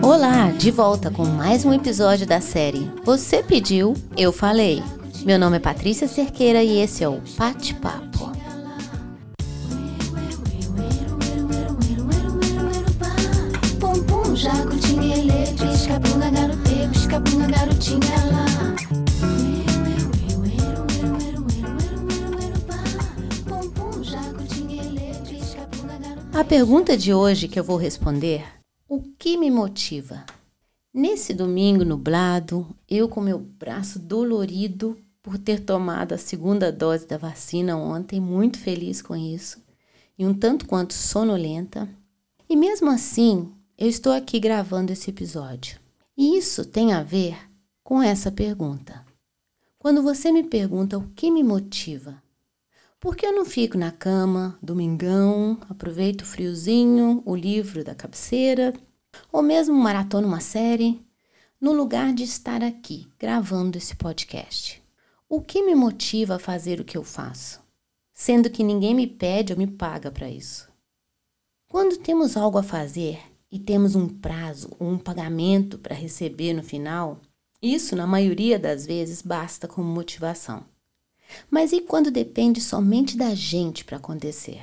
[0.00, 4.80] Olá, de volta com mais um episódio da série Você Pediu, Eu Falei.
[5.24, 8.11] Meu nome é Patrícia Cerqueira e esse é o Pate Papo.
[26.42, 28.44] A pergunta de hoje que eu vou responder:
[28.88, 30.26] o que me motiva?
[30.92, 37.16] Nesse domingo nublado, eu com meu braço dolorido por ter tomado a segunda dose da
[37.16, 39.62] vacina ontem, muito feliz com isso,
[40.18, 41.88] e um tanto quanto sonolenta.
[42.48, 45.78] E mesmo assim, eu estou aqui gravando esse episódio.
[46.18, 47.38] E isso tem a ver
[47.84, 49.06] com essa pergunta.
[49.78, 52.20] Quando você me pergunta o que me motiva,
[53.02, 58.72] por que eu não fico na cama, domingão, aproveito o friozinho, o livro da cabeceira,
[59.32, 61.04] ou mesmo maratona uma série,
[61.60, 64.80] no lugar de estar aqui gravando esse podcast?
[65.28, 67.60] O que me motiva a fazer o que eu faço?
[68.14, 70.70] Sendo que ninguém me pede ou me paga para isso.
[71.68, 73.18] Quando temos algo a fazer
[73.50, 77.20] e temos um prazo ou um pagamento para receber no final,
[77.60, 80.70] isso, na maioria das vezes, basta como motivação.
[81.50, 84.62] Mas e quando depende somente da gente para acontecer?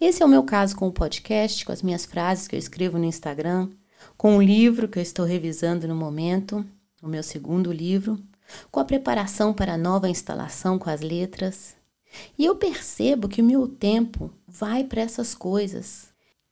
[0.00, 2.98] Esse é o meu caso com o podcast, com as minhas frases que eu escrevo
[2.98, 3.70] no Instagram,
[4.16, 6.64] com o livro que eu estou revisando no momento,
[7.02, 8.18] o meu segundo livro,
[8.70, 11.76] com a preparação para a nova instalação com as letras.
[12.38, 16.08] E eu percebo que o meu tempo vai para essas coisas.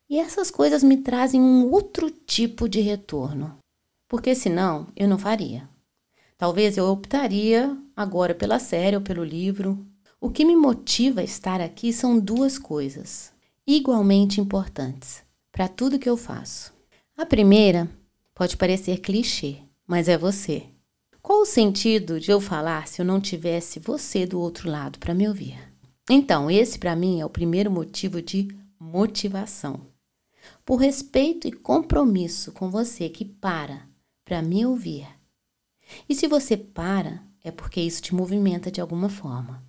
[0.09, 3.59] E essas coisas me trazem um outro tipo de retorno.
[4.09, 5.69] Porque senão eu não faria.
[6.45, 9.83] Talvez eu optaria agora pela série ou pelo livro.
[10.21, 13.33] O que me motiva a estar aqui são duas coisas,
[13.67, 16.71] igualmente importantes para tudo que eu faço.
[17.17, 17.89] A primeira
[18.35, 20.65] pode parecer clichê, mas é você.
[21.23, 25.15] Qual o sentido de eu falar se eu não tivesse você do outro lado para
[25.15, 25.59] me ouvir?
[26.11, 28.49] Então, esse para mim é o primeiro motivo de
[28.79, 29.81] motivação.
[30.63, 33.89] Por respeito e compromisso com você que para
[34.27, 35.07] para me ouvir
[36.09, 39.63] e se você para, é porque isso te movimenta de alguma forma.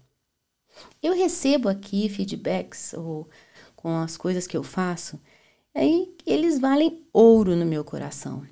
[1.01, 3.29] Eu recebo aqui feedbacks ou
[3.75, 5.19] com as coisas que eu faço,
[5.73, 8.45] aí eles valem ouro no meu coração.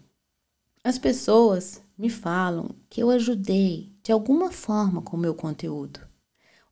[0.84, 6.01] As pessoas me falam que eu ajudei de alguma forma com o meu conteúdo.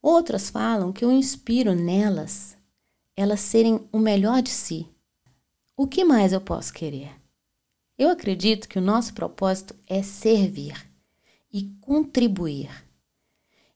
[0.01, 2.57] Outras falam que eu inspiro nelas,
[3.15, 4.87] elas serem o melhor de si.
[5.77, 7.20] O que mais eu posso querer?
[8.01, 10.73] Eu acredito que o nosso propósito é servir
[11.53, 12.67] e contribuir.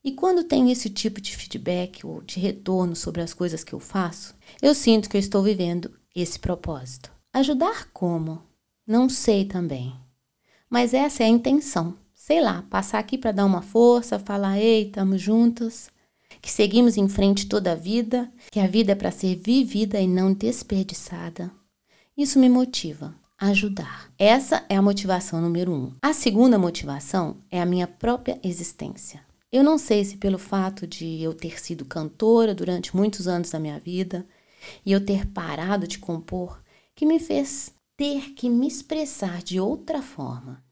[0.03, 3.79] E quando tenho esse tipo de feedback ou de retorno sobre as coisas que eu
[3.79, 7.11] faço, eu sinto que eu estou vivendo esse propósito.
[7.31, 8.41] Ajudar como?
[8.87, 9.93] Não sei também.
[10.67, 11.95] Mas essa é a intenção.
[12.11, 15.91] Sei lá, passar aqui para dar uma força, falar: ei, estamos juntos,
[16.41, 20.07] que seguimos em frente toda a vida, que a vida é para ser vivida e
[20.07, 21.51] não desperdiçada.
[22.17, 24.11] Isso me motiva ajudar.
[24.17, 25.93] Essa é a motivação número um.
[26.01, 29.23] A segunda motivação é a minha própria existência.
[29.51, 33.59] Eu não sei se pelo fato de eu ter sido cantora durante muitos anos da
[33.59, 34.27] minha vida
[34.85, 36.61] e eu ter parado de compor
[36.93, 40.63] que me fez ter que me expressar de outra forma.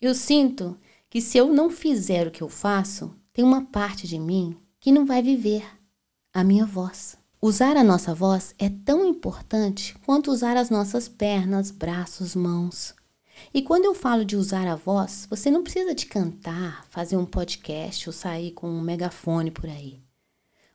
[0.00, 4.18] Eu sinto que se eu não fizer o que eu faço, tem uma parte de
[4.18, 5.64] mim que não vai viver
[6.32, 7.19] a minha voz.
[7.42, 12.94] Usar a nossa voz é tão importante quanto usar as nossas pernas, braços, mãos.
[13.54, 17.24] E quando eu falo de usar a voz, você não precisa de cantar, fazer um
[17.24, 19.98] podcast ou sair com um megafone por aí.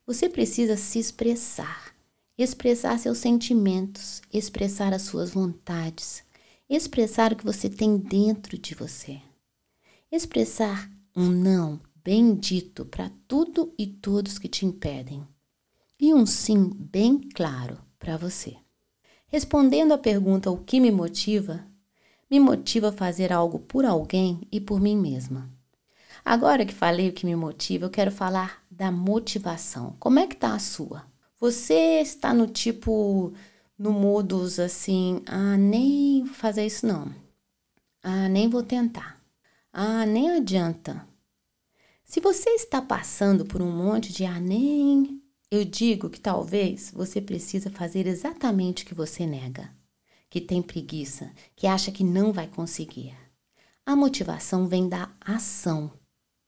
[0.08, 1.94] Você precisa se expressar,
[2.36, 6.24] expressar seus sentimentos, expressar as suas vontades,
[6.68, 9.22] expressar o que você tem dentro de você.
[10.12, 15.28] Expressar um não bem dito para tudo e todos que te impedem
[16.00, 18.56] e um sim bem claro para você.
[19.28, 21.66] Respondendo à pergunta o que me motiva,
[22.30, 25.50] me motiva a fazer algo por alguém e por mim mesma.
[26.24, 29.96] Agora que falei o que me motiva, eu quero falar da motivação.
[30.00, 31.06] Como é que tá a sua?
[31.40, 33.34] Você está no tipo
[33.78, 37.14] no modus assim, ah, nem vou fazer isso não.
[38.02, 39.22] Ah, nem vou tentar.
[39.72, 41.06] Ah, nem adianta.
[42.04, 45.22] Se você está passando por um monte de ah, nem
[45.52, 49.70] eu digo que talvez você precisa fazer exatamente o que você nega,
[50.30, 53.16] que tem preguiça, que acha que não vai conseguir.
[53.86, 55.92] A motivação vem da ação.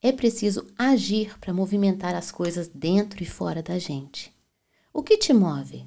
[0.01, 4.33] É preciso agir para movimentar as coisas dentro e fora da gente.
[4.91, 5.85] O que te move?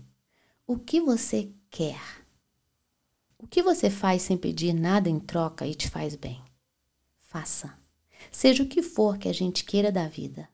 [0.66, 2.00] O que você quer?
[3.36, 6.40] O que você faz sem pedir nada em troca e te faz bem?
[7.20, 7.76] Faça.
[8.30, 10.48] Seja o que for que a gente queira da vida.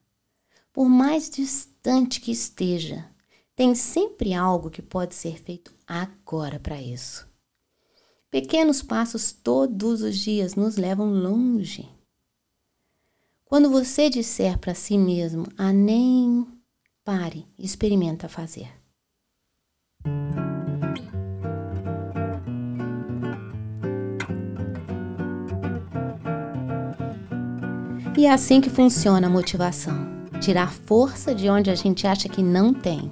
[0.77, 3.09] Por mais distante que esteja,
[3.55, 7.27] tem sempre algo que pode ser feito agora para isso.
[8.29, 11.89] Pequenos passos todos os dias nos levam longe.
[13.43, 16.45] Quando você disser para si mesmo, ah, nem
[17.03, 18.71] pare, experimenta fazer.
[28.15, 32.41] E é assim que funciona a motivação: tirar força de onde a gente acha que
[32.41, 33.11] não tem.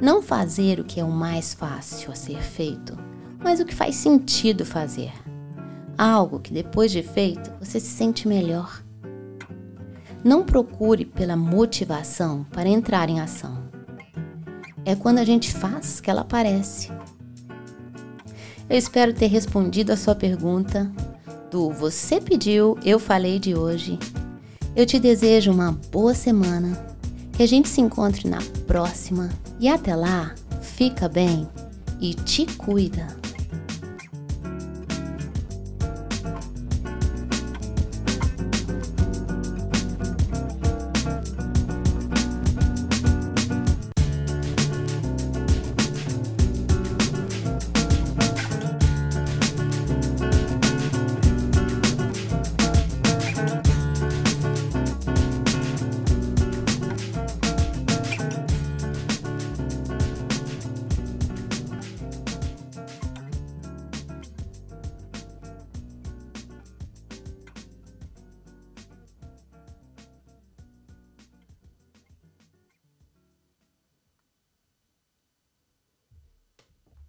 [0.00, 2.98] Não fazer o que é o mais fácil a ser feito,
[3.38, 5.12] mas o que faz sentido fazer.
[5.96, 8.82] Algo que depois de feito você se sente melhor.
[10.24, 13.62] Não procure pela motivação para entrar em ação.
[14.84, 16.90] É quando a gente faz que ela aparece.
[18.68, 20.90] Eu espero ter respondido a sua pergunta
[21.50, 23.98] do Você Pediu, Eu Falei de hoje.
[24.74, 26.86] Eu te desejo uma boa semana,
[27.34, 29.28] que a gente se encontre na próxima
[29.60, 31.46] e até lá, fica bem
[32.00, 33.21] e te cuida.